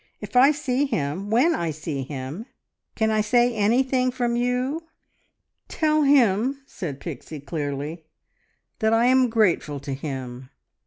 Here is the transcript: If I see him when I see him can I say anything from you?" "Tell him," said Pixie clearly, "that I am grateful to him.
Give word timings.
If 0.19 0.35
I 0.35 0.49
see 0.49 0.85
him 0.87 1.29
when 1.29 1.53
I 1.53 1.69
see 1.69 2.01
him 2.01 2.47
can 2.95 3.11
I 3.11 3.21
say 3.21 3.53
anything 3.53 4.09
from 4.09 4.35
you?" 4.35 4.87
"Tell 5.67 6.01
him," 6.01 6.63
said 6.65 6.99
Pixie 6.99 7.39
clearly, 7.39 8.05
"that 8.79 8.93
I 8.93 9.05
am 9.05 9.29
grateful 9.29 9.79
to 9.81 9.93
him. 9.93 10.49